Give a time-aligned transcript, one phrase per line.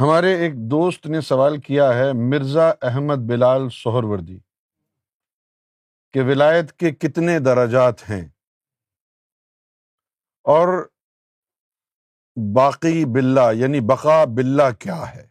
[0.00, 4.38] ہمارے ایک دوست نے سوال کیا ہے مرزا احمد بلال سہر وردی
[6.12, 8.20] کہ ولایت کے کتنے دراجات ہیں
[10.56, 10.68] اور
[12.56, 15.26] باقی بلّہ یعنی بقا بلّہ کیا ہے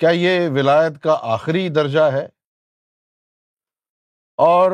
[0.00, 2.24] کیا یہ ولایت کا آخری درجہ ہے
[4.48, 4.72] اور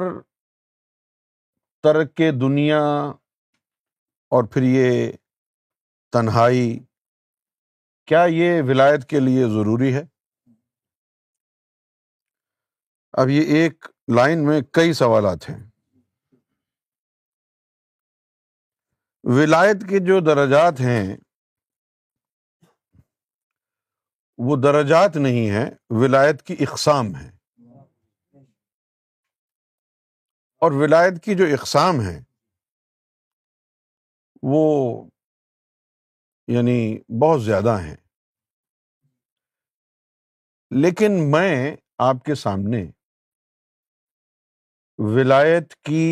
[1.82, 2.80] ترک دنیا
[4.30, 5.10] اور پھر یہ
[6.16, 6.68] تنہائی
[8.08, 10.02] کیا یہ ولایت کے لیے ضروری ہے
[13.22, 15.58] اب یہ ایک لائن میں کئی سوالات ہیں
[19.38, 21.16] ولایت کے جو درجات ہیں
[24.48, 25.66] وہ درجات نہیں ہیں
[26.02, 27.30] ولایت کی اقسام ہیں
[30.64, 32.20] اور ولایت کی جو اقسام ہیں
[34.54, 34.62] وہ
[36.54, 36.80] یعنی
[37.20, 37.96] بہت زیادہ ہیں
[40.82, 41.74] لیکن میں
[42.08, 42.84] آپ کے سامنے
[45.16, 46.02] ولایت کی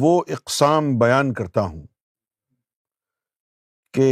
[0.00, 1.86] وہ اقسام بیان کرتا ہوں
[3.94, 4.08] کہ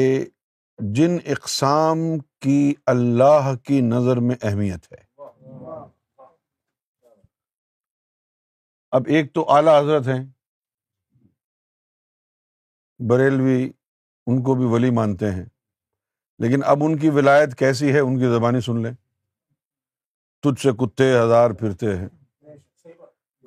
[0.95, 1.99] جن اقسام
[2.43, 2.59] کی
[2.95, 5.09] اللہ کی نظر میں اہمیت ہے
[8.99, 10.25] اب ایک تو اعلی حضرت ہیں
[13.11, 13.63] بریلوی
[14.27, 15.45] ان کو بھی ولی مانتے ہیں
[16.41, 18.93] لیکن اب ان کی ولایت کیسی ہے ان کی زبانی سن لیں
[20.43, 22.09] تجھ سے کتے ہزار پھرتے ہیں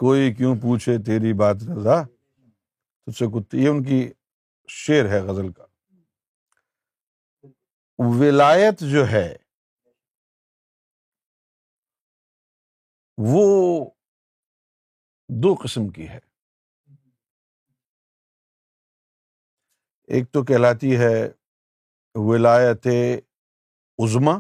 [0.03, 3.99] کوئی کیوں پوچھے تیری بات رضا تجھ سے کتے یہ ان کی
[4.83, 5.65] شیر ہے غزل کا
[8.19, 9.27] ولایت جو ہے
[13.33, 13.43] وہ
[15.43, 16.19] دو قسم کی ہے
[20.15, 21.13] ایک تو کہلاتی ہے
[22.21, 22.87] ولایت
[24.03, 24.33] عظما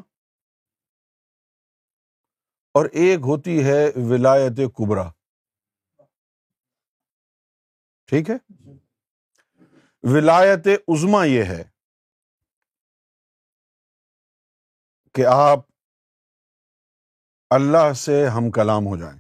[2.79, 3.79] اور ایک ہوتی ہے
[4.11, 5.07] ولایت کبرا
[8.11, 8.35] ٹھیک ہے
[10.17, 11.61] ولایت عظما یہ ہے
[15.15, 15.65] کہ آپ
[17.57, 19.19] اللہ سے ہم کلام ہو جائیں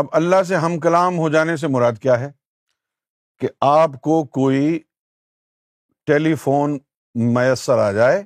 [0.00, 2.30] اب اللہ سے ہم کلام ہو جانے سے مراد کیا ہے
[3.42, 4.78] کہ آپ کو کوئی
[6.06, 6.76] ٹیلی فون
[7.34, 8.22] میسر آ جائے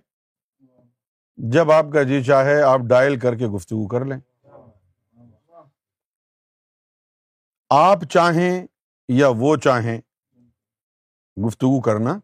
[1.52, 4.16] جب آپ کا جی چاہے آپ ڈائل کر کے گفتگو کر لیں
[7.78, 8.66] آپ چاہیں
[9.20, 9.96] یا وہ چاہیں
[11.46, 12.18] گفتگو کرنا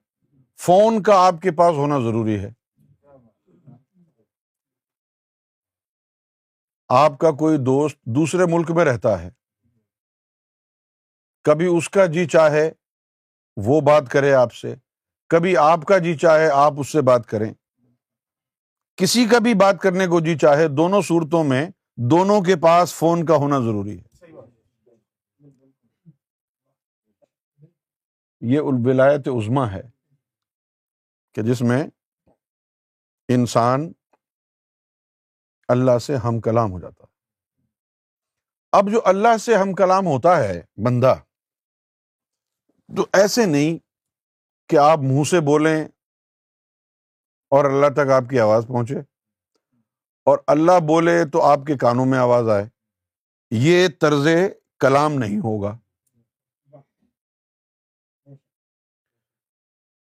[0.67, 2.51] فون کا آپ کے پاس ہونا ضروری ہے
[7.01, 9.31] آپ کا کوئی دوست دوسرے ملک میں رہتا ہے
[11.45, 12.71] کبھی اس کا جی چاہے
[13.67, 14.75] وہ بات کرے آپ سے
[15.31, 17.53] کبھی آپ کا جی چاہے آپ اس سے بات کریں
[19.01, 21.65] کسی کا بھی بات کرنے کو جی چاہے دونوں صورتوں میں
[22.11, 24.11] دونوں کے پاس فون کا ہونا ضروری ہے
[28.55, 29.83] یہ ولایت عظما ہے
[31.35, 31.83] کہ جس میں
[33.35, 33.91] انسان
[35.75, 37.05] اللہ سے ہم کلام ہو جاتا
[38.79, 41.15] اب جو اللہ سے ہم کلام ہوتا ہے بندہ
[42.97, 43.79] تو ایسے نہیں
[44.69, 45.85] کہ آپ منہ سے بولیں
[47.57, 48.99] اور اللہ تک آپ کی آواز پہنچے
[50.31, 52.67] اور اللہ بولے تو آپ کے کانوں میں آواز آئے
[53.65, 54.29] یہ طرز
[54.81, 55.77] کلام نہیں ہوگا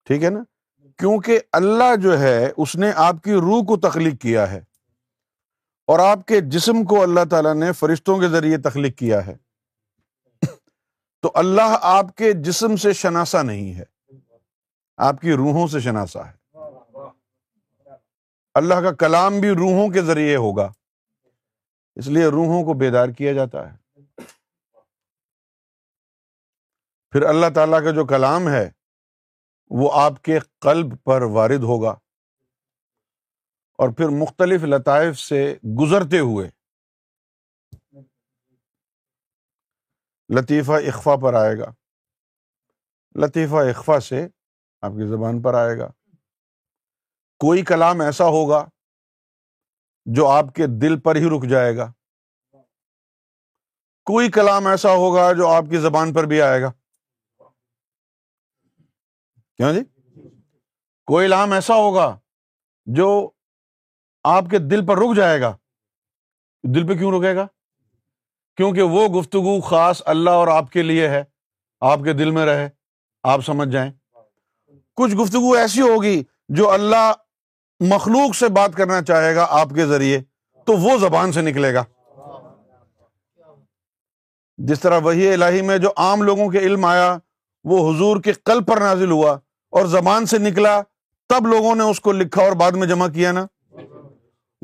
[0.07, 0.43] ٹھیک ہے نا
[0.99, 4.59] کیونکہ اللہ جو ہے اس نے آپ کی روح کو تخلیق کیا ہے
[5.91, 9.35] اور آپ کے جسم کو اللہ تعالیٰ نے فرشتوں کے ذریعے تخلیق کیا ہے
[11.23, 13.83] تو اللہ آپ کے جسم سے شناسا نہیں ہے
[15.09, 17.01] آپ کی روحوں سے شناسا ہے
[18.61, 20.67] اللہ کا کلام بھی روحوں کے ذریعے ہوگا
[22.01, 24.25] اس لیے روحوں کو بیدار کیا جاتا ہے
[27.13, 28.67] پھر اللہ تعالیٰ کا جو کلام ہے
[29.79, 31.95] وہ آپ کے قلب پر وارد ہوگا
[33.83, 35.41] اور پھر مختلف لطائف سے
[35.79, 36.49] گزرتے ہوئے
[40.35, 41.65] لطیفہ اخفا پر آئے گا
[43.23, 44.21] لطیفہ اخفا سے
[44.87, 45.87] آپ کی زبان پر آئے گا
[47.43, 48.63] کوئی کلام ایسا ہوگا
[50.15, 51.91] جو آپ کے دل پر ہی رک جائے گا
[54.11, 56.71] کوئی کلام ایسا ہوگا جو آپ کی زبان پر بھی آئے گا
[59.57, 59.81] کیوں جی
[61.11, 62.05] کوئی لام ایسا ہوگا
[62.99, 63.07] جو
[64.35, 65.55] آپ کے دل پر رک جائے گا
[66.75, 67.45] دل پہ کیوں رکے گا
[68.57, 71.23] کیونکہ وہ گفتگو خاص اللہ اور آپ کے لیے ہے
[71.91, 72.67] آپ کے دل میں رہے
[73.33, 73.91] آپ سمجھ جائیں
[74.97, 76.21] کچھ گفتگو ایسی ہوگی
[76.57, 77.11] جو اللہ
[77.91, 80.19] مخلوق سے بات کرنا چاہے گا آپ کے ذریعے
[80.65, 81.83] تو وہ زبان سے نکلے گا
[84.69, 87.17] جس طرح وہی الہی میں جو عام لوگوں کے علم آیا
[87.71, 89.31] وہ حضور کے قلب پر نازل ہوا
[89.77, 90.79] اور زبان سے نکلا
[91.29, 93.45] تب لوگوں نے اس کو لکھا اور بعد میں جمع کیا نا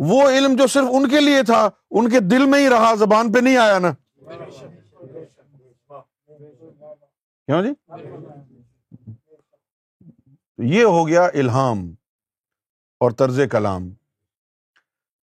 [0.07, 1.61] وہ علم جو صرف ان کے لیے تھا
[1.99, 3.91] ان کے دل میں ہی رہا زبان پہ نہیں آیا نا
[7.61, 7.73] جی
[10.75, 11.79] یہ ہو گیا الہام
[13.03, 13.89] اور طرز کلام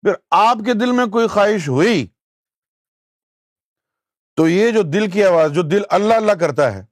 [0.03, 2.05] پھر آپ کے دل میں کوئی خواہش ہوئی
[4.37, 6.83] تو یہ جو دل کی آواز جو دل اللہ اللہ کرتا ہے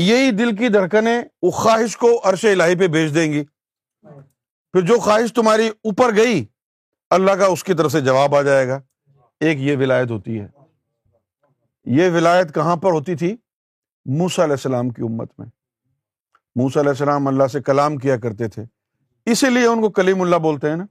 [0.00, 3.44] یہی دل کی دھڑکنیں وہ خواہش کو عرش الہی پہ بھیج دیں گی
[4.76, 6.44] پھر جو خواہش تمہاری اوپر گئی
[7.16, 8.74] اللہ کا اس کی طرف سے جواب آ جائے گا
[9.48, 10.46] ایک یہ ولایت ہوتی ہے
[11.98, 13.30] یہ ولایت کہاں پر ہوتی تھی
[14.18, 15.46] موسا علیہ السلام کی امت میں
[16.60, 18.64] موسا علیہ السلام اللہ سے کلام کیا کرتے تھے
[19.34, 20.86] اسی لیے ان کو کلیم اللہ بولتے ہیں نا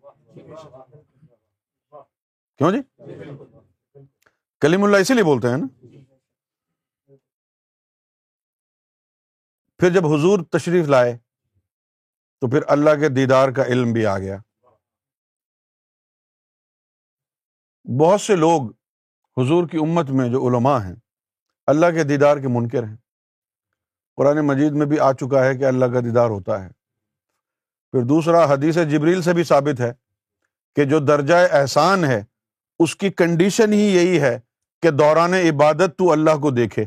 [2.58, 2.82] کیوں جی
[4.68, 5.68] کلیم اللہ اسی لیے بولتے ہیں نا
[9.80, 11.16] پھر جب حضور تشریف لائے
[12.45, 14.38] تو پھر اللہ کے دیدار کا علم بھی آ گیا
[18.00, 18.68] بہت سے لوگ
[19.39, 20.94] حضور کی امت میں جو علماء ہیں
[21.74, 22.95] اللہ کے دیدار کے منکر ہیں
[24.21, 26.69] قرآن مجید میں بھی آ چکا ہے کہ اللہ کا دیدار ہوتا ہے
[27.92, 29.91] پھر دوسرا حدیث جبریل سے بھی ثابت ہے
[30.75, 32.21] کہ جو درجۂ احسان ہے
[32.83, 34.38] اس کی کنڈیشن ہی یہی ہے
[34.81, 36.86] کہ دوران عبادت تو اللہ کو دیکھے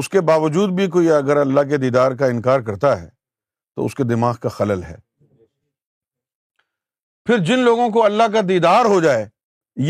[0.00, 3.08] اس کے باوجود بھی کوئی اگر اللہ کے دیدار کا انکار کرتا ہے
[3.74, 4.96] تو اس کے دماغ کا خلل ہے
[7.26, 9.26] پھر جن لوگوں کو اللہ کا دیدار ہو جائے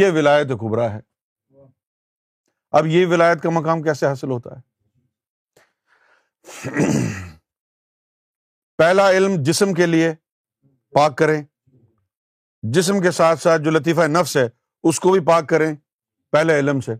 [0.01, 1.01] یہ ولایت کبرا ہے
[2.81, 4.71] اب یہ ولایت کا مقام کیسے حاصل ہوتا ہے
[8.79, 10.13] پہلا علم جسم کے لیے
[10.95, 11.41] پاک کریں
[12.75, 14.47] جسم کے ساتھ ساتھ جو لطیفہ نفس ہے
[14.89, 15.75] اس کو بھی پاک کریں
[16.33, 16.93] پہلے علم سے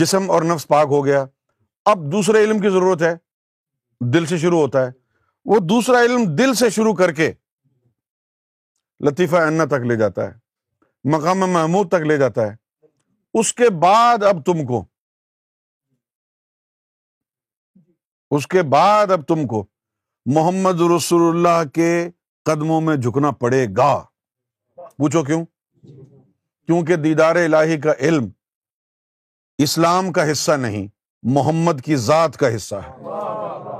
[0.00, 1.24] جسم اور نفس پاک ہو گیا
[1.92, 3.14] اب دوسرے علم کی ضرورت ہے
[4.12, 4.90] دل سے شروع ہوتا ہے
[5.52, 7.32] وہ دوسرا علم دل سے شروع کر کے
[9.06, 10.38] لطیفہ انا تک لے جاتا ہے
[11.14, 12.54] مقام محمود تک لے جاتا ہے
[13.40, 14.84] اس کے بعد اب تم کو
[18.36, 19.64] اس کے بعد اب تم کو
[20.34, 21.88] محمد رسول اللہ کے
[22.50, 23.90] قدموں میں جھکنا پڑے گا
[24.96, 25.44] پوچھو کیوں
[25.86, 28.28] کیونکہ دیدار الہی کا علم
[29.62, 30.86] اسلام کا حصہ نہیں
[31.36, 33.72] محمد کی ذات کا حصہ ہے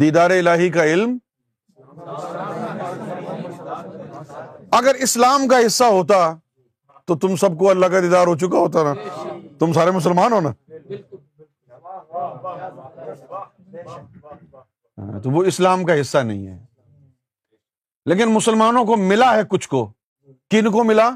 [0.00, 1.16] دیدار الہی کا علم
[4.78, 6.16] اگر اسلام کا حصہ ہوتا
[7.06, 8.94] تو تم سب کو اللہ کا دیدار ہو چکا ہوتا نا
[9.58, 10.50] تم سارے مسلمان ہو نا
[14.98, 16.58] ہاں، تو وہ اسلام کا حصہ نہیں ہے
[18.10, 19.86] لیکن مسلمانوں کو ملا ہے کچھ کو
[20.50, 21.08] کن کو ملا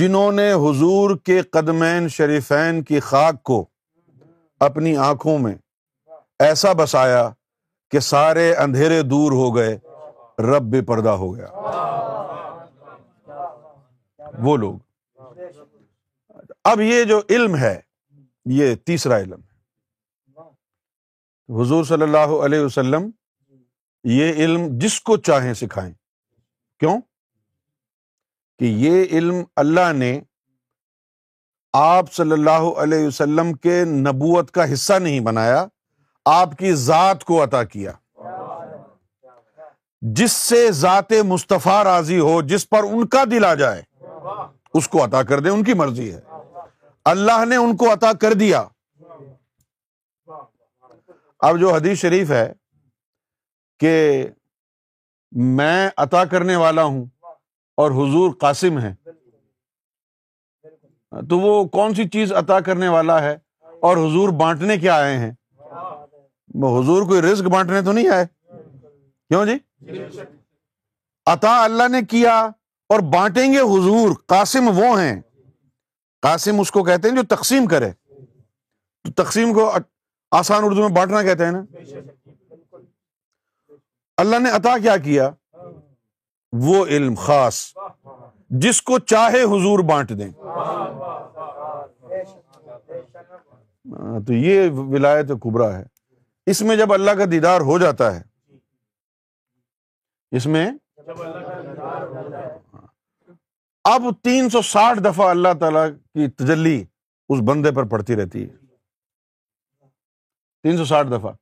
[0.00, 3.64] جنہوں نے حضور کے قدمین شریفین کی خاک کو
[4.68, 5.54] اپنی آنکھوں میں
[6.44, 7.28] ایسا بسایا
[7.92, 9.76] کہ سارے اندھیرے دور ہو گئے
[10.48, 11.46] رب بے پردہ ہو گیا
[14.44, 15.40] وہ لوگ
[16.70, 17.78] اب یہ جو علم ہے
[18.56, 19.56] یہ تیسرا علم ہے
[21.60, 23.08] حضور صلی اللہ علیہ وسلم
[24.16, 25.92] یہ علم جس کو چاہیں سکھائیں
[26.80, 27.00] کیوں
[28.58, 30.18] کہ یہ علم اللہ نے
[31.78, 35.66] آپ صلی اللہ علیہ وسلم کے نبوت کا حصہ نہیں بنایا
[36.28, 37.90] آپ کی ذات کو عطا کیا
[40.16, 43.82] جس سے ذات مصطفیٰ راضی ہو جس پر ان کا دل آ جائے
[44.78, 46.20] اس کو عطا کر دے ان کی مرضی ہے
[47.12, 48.62] اللہ نے ان کو عطا کر دیا
[51.48, 52.46] اب جو حدیث شریف ہے
[53.80, 53.94] کہ
[55.60, 57.04] میں عطا کرنے والا ہوں
[57.82, 58.94] اور حضور قاسم ہے
[61.30, 63.36] تو وہ کون سی چیز عطا کرنے والا ہے
[63.88, 65.32] اور حضور بانٹنے کے آئے ہیں
[66.56, 68.26] حضور کوئی رزق بانٹنے تو نہیں آئے
[69.28, 69.56] کیوں جی
[71.30, 72.38] عطا اللہ نے کیا
[72.94, 75.20] اور بانٹیں گے حضور قاسم وہ ہیں
[76.22, 79.70] قاسم اس کو کہتے ہیں جو تقسیم کرے تو تقسیم کو
[80.38, 81.62] آسان اردو میں بانٹنا کہتے ہیں نا
[84.24, 85.30] اللہ نے عطا کیا کیا
[86.66, 87.60] وہ علم خاص
[88.64, 90.28] جس کو چاہے حضور بانٹ دیں
[93.92, 95.84] ہاں، تو یہ ولایت کبرا ہے
[96.50, 98.22] اس میں جب اللہ کا دیدار ہو جاتا ہے
[100.36, 100.66] اس میں
[103.90, 106.78] اب تین سو ساٹھ دفعہ اللہ تعالی کی تجلی
[107.34, 108.54] اس بندے پر پڑتی رہتی ہے
[110.62, 111.32] تین سو ساٹھ دفعہ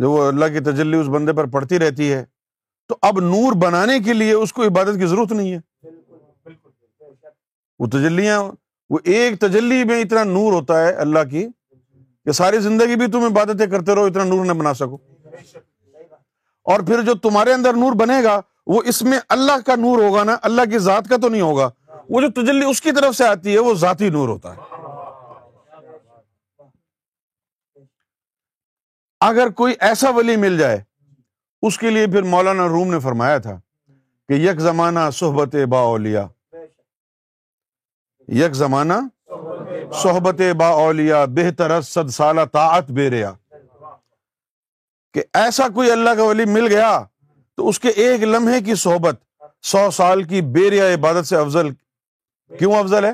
[0.00, 2.24] جب وہ اللہ کی تجلی اس بندے پر پڑتی رہتی ہے
[2.88, 6.52] تو اب نور بنانے کے لیے اس کو عبادت کی ضرورت نہیں ہے
[7.82, 8.42] وہ تجلیاں
[8.94, 11.46] وہ ایک تجلی میں اتنا نور ہوتا ہے اللہ کی
[12.32, 14.96] ساری زندگی بھی تم عبادتیں کرتے رہو اتنا نور نہ بنا سکو
[16.72, 18.40] اور پھر جو تمہارے اندر نور بنے گا
[18.74, 21.68] وہ اس میں اللہ کا نور ہوگا نا اللہ کی ذات کا تو نہیں ہوگا
[22.10, 24.72] وہ جو تجلی اس کی طرف سے آتی ہے وہ ذاتی نور ہوتا ہے
[29.28, 30.80] اگر کوئی ایسا ولی مل جائے
[31.66, 33.58] اس کے لیے پھر مولانا روم نے فرمایا تھا
[34.28, 36.26] کہ یک زمانہ صحبت با اولیا
[38.40, 38.92] یک زمانہ
[40.02, 43.32] صحبت با اولیا بہتر صد سالہ طاعت بے ریا
[45.14, 46.98] کہ ایسا کوئی اللہ کا ولی مل گیا
[47.56, 49.20] تو اس کے ایک لمحے کی صحبت
[49.70, 51.70] سو سال کی بیریا عبادت سے افضل
[52.58, 53.12] کیوں افضل ہے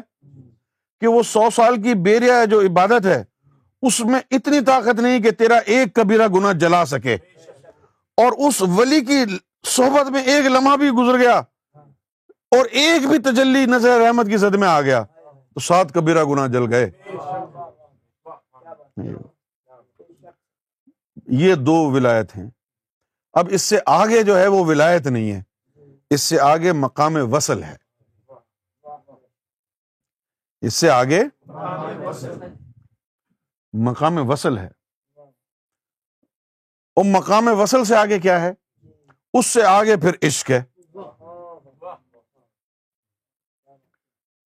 [1.00, 3.22] کہ وہ سو سال کی بیریا جو عبادت ہے
[3.88, 7.14] اس میں اتنی طاقت نہیں کہ تیرا ایک کبیرہ گنا جلا سکے
[8.22, 9.22] اور اس ولی کی
[9.76, 11.38] صحبت میں ایک لمحہ بھی گزر گیا
[12.56, 15.02] اور ایک بھی تجلی نظر رحمت کی صد میں آ گیا
[15.54, 16.90] تو سات کبیرا گنا جل گئے
[21.38, 22.48] یہ دو ولایت ہیں
[23.40, 25.40] اب اس سے آگے جو ہے وہ ولایت نہیں ہے
[26.14, 27.74] اس سے آگے مقام وصل ہے
[30.68, 31.22] اس سے آگے
[33.90, 34.68] مقام وصل ہے
[36.94, 38.52] اور مقام وصل سے آگے کیا ہے
[39.38, 40.62] اس سے آگے پھر عشق ہے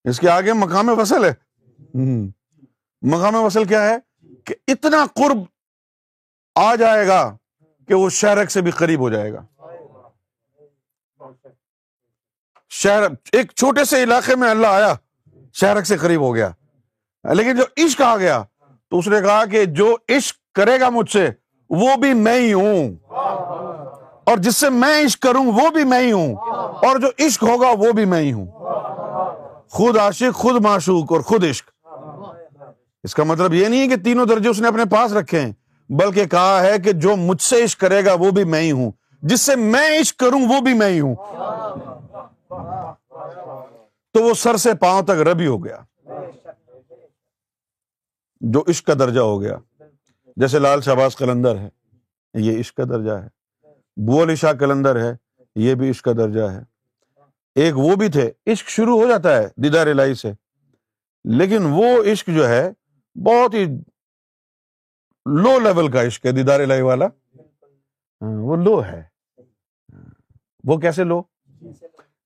[0.08, 1.32] اس کے آگے مقام وصل ہے
[3.12, 3.96] مقام وصل کیا ہے
[4.46, 5.38] کہ اتنا قرب
[6.64, 7.20] آ جائے گا
[7.88, 9.42] کہ وہ شہرک سے بھی قریب ہو جائے گا
[12.82, 14.94] شہر ایک چھوٹے سے علاقے میں اللہ آیا
[15.60, 16.50] شہرک سے قریب ہو گیا
[17.34, 18.42] لیکن جو عشق آ گیا
[18.90, 21.28] تو اس نے کہا کہ جو عشق کرے گا مجھ سے
[21.82, 22.90] وہ بھی میں ہی ہوں
[24.30, 26.34] اور جس سے میں عشق کروں وہ بھی میں ہی ہوں
[26.88, 28.46] اور جو عشق ہوگا وہ بھی میں ہی ہوں
[29.74, 31.68] خود عاشق خود معشوق اور خود عشق
[33.04, 35.52] اس کا مطلب یہ نہیں ہے کہ تینوں درجے اس نے اپنے پاس رکھے ہیں
[36.00, 38.90] بلکہ کہا ہے کہ جو مجھ سے عشق کرے گا وہ بھی میں ہی ہوں
[39.32, 41.14] جس سے میں عشق کروں وہ بھی میں ہی ہوں
[44.14, 45.76] تو وہ سر سے پاؤں تک ربی ہو گیا
[48.54, 49.56] جو عشق کا درجہ ہو گیا
[50.42, 51.68] جیسے لال شہباز کلندر ہے
[52.46, 55.12] یہ عشق کا درجہ ہے شاہ کلندر ہے
[55.64, 56.62] یہ بھی عشق کا درجہ ہے
[57.62, 60.32] ایک وہ بھی تھے عشق شروع ہو جاتا ہے دیدار الہی سے
[61.40, 62.62] لیکن وہ عشق جو ہے
[63.26, 63.64] بہت ہی
[65.42, 69.02] لو لیول کا عشق ہے دیدار الہی والا ہاں، وہ لو ہے
[70.68, 71.22] وہ کیسے لو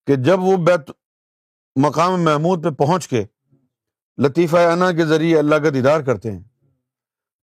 [0.06, 0.90] کہ جب وہ بیت
[1.86, 3.24] مقام محمود پہ پہنچ کے
[4.24, 6.42] لطیفہ انا کے ذریعے اللہ کا دیدار کرتے ہیں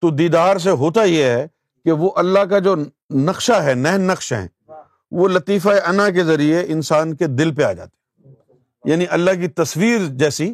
[0.02, 1.48] تو دیدار سے ہوتا یہ ہے
[1.86, 2.76] کہ وہ اللہ کا جو
[3.30, 4.48] نقشہ ہے نہ نقش ہیں
[5.20, 8.32] وہ لطیفہ انا کے ذریعے انسان کے دل پہ آ جاتے
[8.90, 10.54] یعنی اللہ کی تصویر جیسی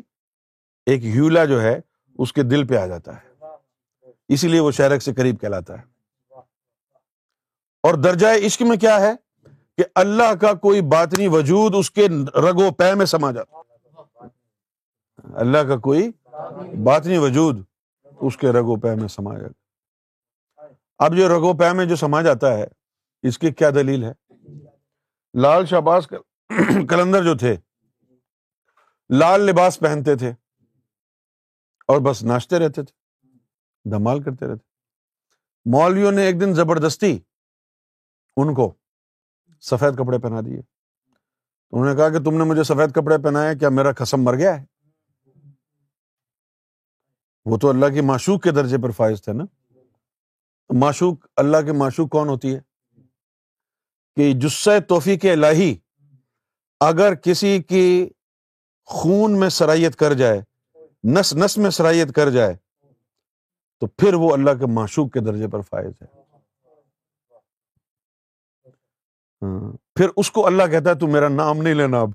[0.94, 1.80] ایک ہیولا جو ہے
[2.26, 3.54] اس کے دل پہ آ جاتا ہے
[4.36, 5.84] اسی لیے وہ شیرک سے قریب کہلاتا ہے
[7.88, 9.14] اور درجۂ عشق میں کیا ہے
[9.78, 12.08] کہ اللہ کا کوئی باطنی وجود اس کے
[12.50, 14.28] رگو پے میں سما جاتا
[15.46, 16.10] اللہ کا کوئی
[16.92, 17.64] باطنی وجود
[18.28, 20.74] اس کے رگو پے میں سما جاتا
[21.06, 22.66] اب جو رگو پے میں جو سما جاتا ہے
[23.30, 24.12] اس کی کیا دلیل ہے
[25.44, 26.08] لال شہباز
[26.90, 27.56] کلندر جو تھے
[29.20, 30.30] لال لباس پہنتے تھے
[31.92, 32.94] اور بس ناچتے رہتے تھے
[33.92, 38.72] دھمال کرتے رہتے مولویوں نے ایک دن زبردستی ان کو
[39.70, 43.56] سفید کپڑے پہنا دیے تو انہوں نے کہا کہ تم نے مجھے سفید کپڑے پہنائے
[43.60, 44.64] کیا میرا قسم مر گیا ہے
[47.52, 49.44] وہ تو اللہ کے معشوق کے درجے پر فائز تھے نا
[50.86, 52.60] معشوق اللہ کے معشوق کون ہوتی ہے
[54.16, 55.74] کہ جسے توفیق الہی
[56.86, 57.84] اگر کسی کی
[58.98, 60.42] خون میں سرائیت کر جائے
[61.18, 62.56] نس نس میں سرائیت کر جائے
[63.80, 66.08] تو پھر وہ اللہ کے معشوق کے درجے پر فائز ہے
[69.46, 72.10] ہاں، پھر اس کو اللہ کہتا ہے تو میرا نام نہیں لینا اب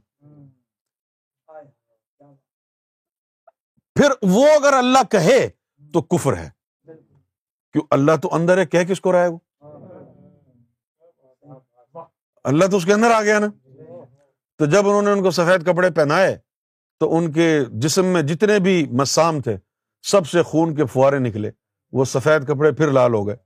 [3.98, 5.40] پھر وہ اگر اللہ کہے
[5.92, 6.48] تو کفر ہے
[7.72, 9.38] کیوں اللہ تو اندر ہے کہہ کس کو رہا ہے وہ
[12.50, 13.46] اللہ تو اس کے اندر آ گیا نا
[14.58, 16.36] تو جب انہوں نے ان کو سفید کپڑے پہنائے
[17.00, 17.46] تو ان کے
[17.84, 19.56] جسم میں جتنے بھی مسام تھے
[20.10, 21.50] سب سے خون کے فوارے نکلے
[21.98, 23.36] وہ سفید کپڑے پھر لال ہو گئے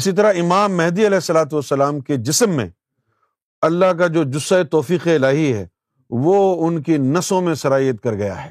[0.00, 2.68] اسی طرح امام مہدی علیہ السلاۃ والسلام کے جسم میں
[3.68, 5.66] اللہ کا جو جسہ توفیق الہی ہے
[6.24, 8.50] وہ ان کی نسوں میں سرائیت کر گیا ہے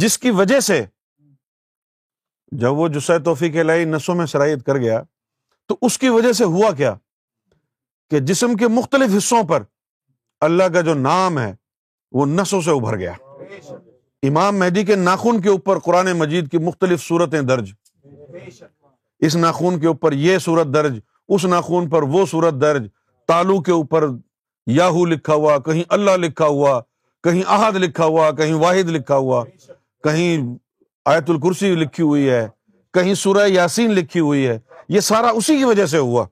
[0.00, 0.84] جس کی وجہ سے
[2.64, 5.02] جب وہ جسہ توفیق الہی نسوں میں سرائیت کر گیا
[5.68, 6.94] تو اس کی وجہ سے ہوا کیا
[8.10, 9.62] کہ جسم کے مختلف حصوں پر
[10.46, 11.52] اللہ کا جو نام ہے
[12.18, 13.12] وہ نسوں سے ابھر گیا
[14.28, 17.72] امام مہدی کے ناخون کے اوپر قرآن مجید کی مختلف صورتیں درج
[19.26, 20.98] اس ناخون کے اوپر یہ صورت درج
[21.36, 22.86] اس ناخون پر وہ صورت درج
[23.28, 24.04] تالو کے اوپر
[24.76, 26.80] یاہو لکھا ہوا کہیں اللہ لکھا ہوا
[27.24, 29.42] کہیں احد لکھا ہوا کہیں واحد لکھا ہوا
[30.04, 30.38] کہیں
[31.12, 32.46] آیت الکرسی لکھی ہوئی ہے
[32.94, 34.58] کہیں سورہ یاسین لکھی ہوئی ہے
[34.94, 36.24] یہ سارا اسی کی وجہ سے ہوا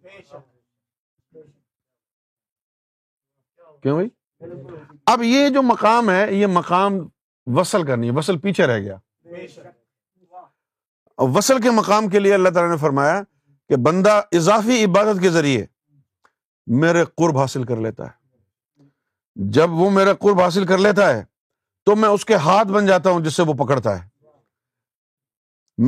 [3.83, 4.09] کیوں بھائی
[5.13, 6.97] اب یہ جو مقام ہے یہ مقام
[7.57, 8.97] وصل کا نہیں وصل پیچھے رہ گیا
[11.35, 13.23] وصل کے مقام کے لیے اللہ تعالیٰ نے فرمایا
[13.69, 15.65] کہ بندہ اضافی عبادت کے ذریعے
[16.83, 21.23] میرے قرب حاصل کر لیتا ہے جب وہ میرا قرب حاصل کر لیتا ہے
[21.87, 24.07] تو میں اس کے ہاتھ بن جاتا ہوں جس سے وہ پکڑتا ہے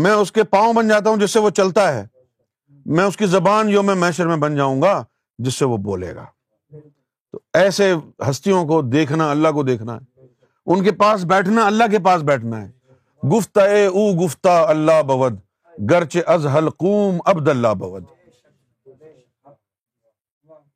[0.05, 2.07] میں اس کے پاؤں بن جاتا ہوں جس سے وہ چلتا ہے
[2.97, 4.93] میں اس کی زبان یوم محشر میں بن جاؤں گا
[5.47, 6.25] جس سے وہ بولے گا
[7.33, 7.93] تو ایسے
[8.29, 10.25] ہستیوں کو دیکھنا اللہ کو دیکھنا ہے
[10.75, 15.39] ان کے پاس بیٹھنا اللہ کے پاس بیٹھنا ہے اے او گفتا اللہ بود
[15.91, 17.85] گرچ از حلقوم عبد اللہ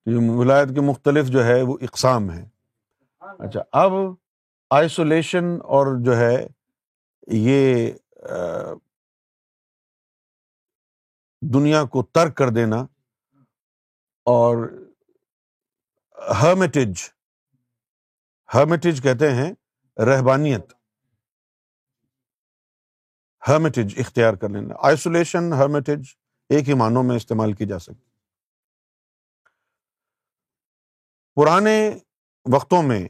[0.06, 2.44] یہ ولایت کے مختلف جو ہے وہ اقسام ہیں
[3.46, 3.92] اچھا اب
[4.80, 6.36] آئسولیشن اور جو ہے
[7.48, 7.90] یہ
[11.54, 12.76] دنیا کو ترک کر دینا
[14.30, 14.66] اور
[16.42, 16.98] ہرمیٹیج
[18.54, 19.50] ہرمیٹیج کہتے ہیں
[20.06, 20.72] رہبانیت
[23.48, 26.06] ہرمیٹیج اختیار کر لینا آئسولیشن ہرمیٹیج
[26.54, 28.10] ایک ہی معنوں میں استعمال کی جا سکتی
[31.36, 31.78] پرانے
[32.52, 33.06] وقتوں میں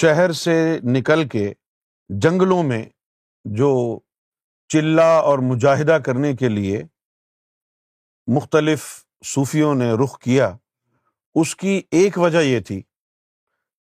[0.00, 0.56] شہر سے
[0.98, 1.52] نکل کے
[2.22, 2.84] جنگلوں میں
[3.58, 3.70] جو
[4.70, 6.82] چلہ اور مجاہدہ کرنے کے لیے
[8.34, 8.84] مختلف
[9.34, 10.54] صوفیوں نے رخ کیا
[11.40, 12.80] اس کی ایک وجہ یہ تھی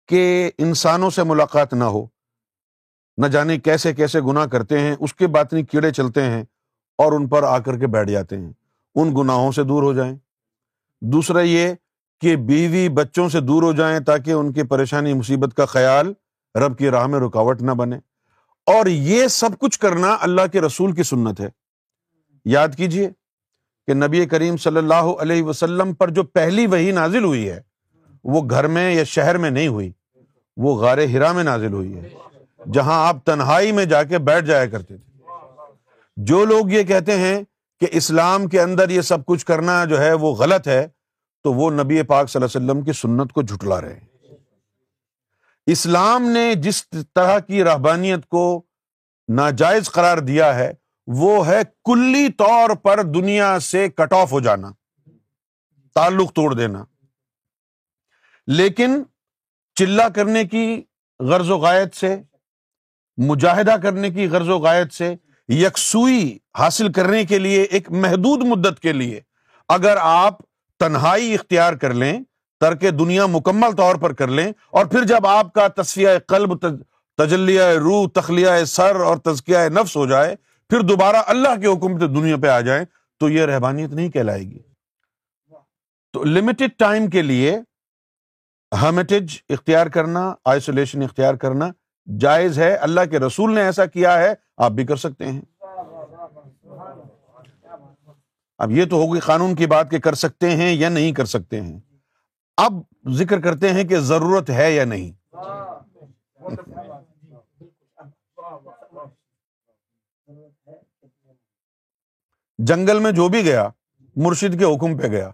[0.09, 0.21] کہ
[0.65, 2.07] انسانوں سے ملاقات نہ ہو
[3.23, 6.43] نہ جانے کیسے کیسے گناہ کرتے ہیں اس کے باطنی نہیں کیڑے چلتے ہیں
[7.03, 8.53] اور ان پر آ کر کے بیٹھ جاتے ہیں
[9.01, 10.15] ان گناہوں سے دور ہو جائیں
[11.13, 11.75] دوسرا یہ
[12.21, 16.13] کہ بیوی بچوں سے دور ہو جائیں تاکہ ان کی پریشانی مصیبت کا خیال
[16.65, 17.97] رب کی راہ میں رکاوٹ نہ بنے
[18.73, 21.49] اور یہ سب کچھ کرنا اللہ کے رسول کی سنت ہے
[22.53, 23.09] یاد کیجیے
[23.87, 27.61] کہ نبی کریم صلی اللہ علیہ وسلم پر جو پہلی وہی نازل ہوئی ہے
[28.35, 29.91] وہ گھر میں یا شہر میں نہیں ہوئی
[30.65, 32.09] وہ غار ہرا میں نازل ہوئی ہے
[32.75, 35.05] جہاں آپ تنہائی میں جا کے بیٹھ جایا کرتے تھے
[36.31, 37.39] جو لوگ یہ کہتے ہیں
[37.81, 40.87] کہ اسلام کے اندر یہ سب کچھ کرنا جو ہے وہ غلط ہے
[41.45, 44.05] تو وہ نبی پاک صلی اللہ علیہ وسلم کی سنت کو جھٹلا رہے ہیں
[45.75, 48.43] اسلام نے جس طرح کی رحبانیت کو
[49.37, 50.71] ناجائز قرار دیا ہے
[51.21, 54.71] وہ ہے کلی طور پر دنیا سے کٹ آف ہو جانا
[55.95, 56.85] تعلق توڑ دینا
[58.57, 59.03] لیکن
[59.79, 60.65] چلا کرنے کی
[61.29, 62.15] غرض و غائد سے
[63.29, 65.15] مجاہدہ کرنے کی غرض و غائد سے
[65.55, 69.21] یکسوئی حاصل کرنے کے لیے ایک محدود مدت کے لیے
[69.79, 70.39] اگر آپ
[70.81, 72.15] تنہائی اختیار کر لیں
[72.61, 76.57] ترک دنیا مکمل طور پر کر لیں اور پھر جب آپ کا تصفیہ قلب
[77.23, 80.35] تجلیہ روح تخلیہ سر اور تزکیہ نفس ہو جائے
[80.71, 82.85] پھر دوبارہ اللہ کے حکم حکومت دنیا پہ آ جائیں
[83.21, 84.59] تو یہ رہبانیت نہیں کہلائے گی
[86.13, 87.57] تو لمیٹڈ ٹائم کے لیے
[88.83, 91.69] ہمیٹج اختیار کرنا آئسولیشن اختیار کرنا
[92.21, 94.33] جائز ہے اللہ کے رسول نے ایسا کیا ہے
[94.67, 95.41] آپ بھی کر سکتے ہیں
[98.65, 101.61] اب یہ تو ہوگی قانون کی بات کہ کر سکتے ہیں یا نہیں کر سکتے
[101.61, 101.79] ہیں
[102.65, 102.75] اب
[103.17, 105.11] ذکر کرتے ہیں کہ ضرورت ہے یا نہیں
[112.71, 113.69] جنگل میں جو بھی گیا
[114.27, 115.29] مرشد کے حکم پہ گیا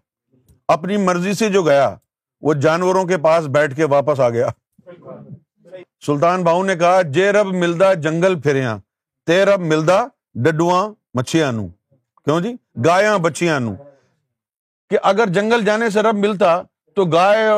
[0.74, 1.94] اپنی مرضی سے جو گیا
[2.46, 4.48] وہ جانوروں کے پاس بیٹھ کے واپس آ گیا
[6.06, 8.78] سلطان باؤ نے کہا جے رب ملدا جنگل پھریاں
[9.46, 9.94] رب ملدا
[10.44, 10.82] ڈڈواں
[11.14, 11.66] مچھیا نو
[12.24, 12.52] کیوں جی
[12.84, 13.74] گایاں بچیا نو
[14.90, 16.54] کہ اگر جنگل جانے سے رب ملتا
[16.94, 17.48] تو گائے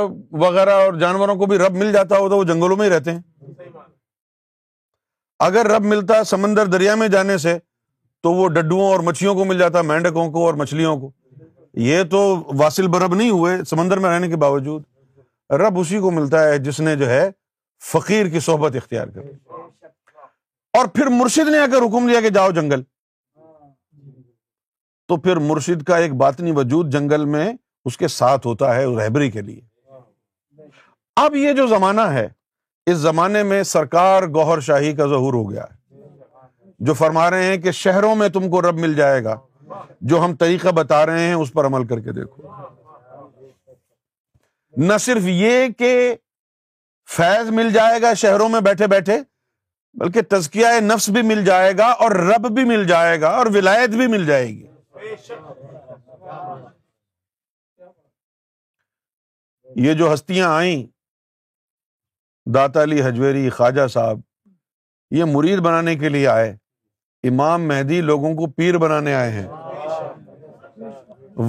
[0.46, 3.12] وغیرہ اور جانوروں کو بھی رب مل جاتا ہو تو وہ جنگلوں میں ہی رہتے
[3.12, 3.20] ہیں
[5.46, 7.58] اگر رب ملتا سمندر دریا میں جانے سے
[8.22, 11.10] تو وہ ڈڈو اور مچھلیوں کو مل جاتا مینڈکوں کو اور مچھلیوں کو
[11.86, 12.18] یہ تو
[12.58, 14.82] واسل برب نہیں ہوئے سمندر میں رہنے کے باوجود
[15.64, 17.30] رب اسی کو ملتا ہے جس نے جو ہے
[17.92, 19.58] فقیر کی صحبت اختیار کر
[20.78, 22.82] اور پھر مرشد نے اگر حکم دیا کہ جاؤ جنگل
[25.08, 27.52] تو پھر مرشد کا ایک باطنی وجود جنگل میں
[27.88, 29.60] اس کے ساتھ ہوتا ہے رہبری کے لیے
[31.24, 32.28] اب یہ جو زمانہ ہے
[32.90, 35.82] اس زمانے میں سرکار گوہر شاہی کا ظہور ہو گیا ہے
[36.86, 39.36] جو فرما رہے ہیں کہ شہروں میں تم کو رب مل جائے گا
[40.10, 42.50] جو ہم طریقہ بتا رہے ہیں اس پر عمل کر کے دیکھو
[44.86, 45.92] نہ صرف یہ کہ
[47.16, 49.18] فیض مل جائے گا شہروں میں بیٹھے بیٹھے
[50.00, 53.90] بلکہ تزکیہ نفس بھی مل جائے گا اور رب بھی مل جائے گا اور ولایت
[53.96, 54.64] بھی مل جائے گی
[59.82, 60.82] یہ جو ہستیاں آئیں
[62.54, 64.18] داتا علی حجویری خواجہ صاحب
[65.14, 66.50] یہ مرید بنانے کے لیے آئے
[67.28, 69.46] امام مہدی لوگوں کو پیر بنانے آئے ہیں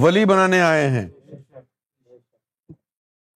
[0.02, 1.06] ولی بنانے آئے ہیں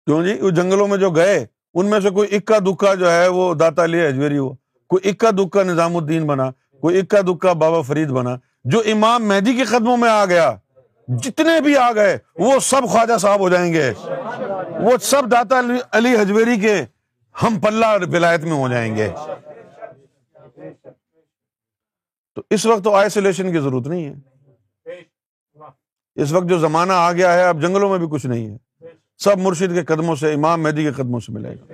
[0.05, 1.45] کیوں جی وہ جنگلوں میں جو گئے
[1.79, 4.53] ان میں سے کوئی اکا دکا جو ہے وہ داتا علی ہو
[4.89, 6.49] کوئی اکا دکا نظام الدین بنا
[6.81, 8.35] کوئی اکا دکا بابا فرید بنا
[8.71, 10.49] جو امام مہدی کے قدموں میں آ گیا
[11.23, 13.89] جتنے بھی آ گئے وہ سب خواجہ صاحب ہو جائیں گے
[14.83, 15.59] وہ سب داتا
[15.97, 16.75] علی حجویری کے
[17.43, 19.09] ہم پلہ ولایت میں ہو جائیں گے
[22.35, 24.99] تو اس وقت تو آئسولیشن کی ضرورت نہیں ہے
[26.23, 28.87] اس وقت جو زمانہ آ گیا ہے اب جنگلوں میں بھی کچھ نہیں ہے
[29.23, 31.73] سب مرشد کے قدموں سے امام مہدی کے قدموں سے ملے گا